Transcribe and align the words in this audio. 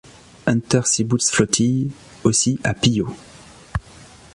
Unterseebootsflottille, 0.47 1.91
aussi 2.23 2.59
à 2.63 2.73
Pillau. 2.73 3.15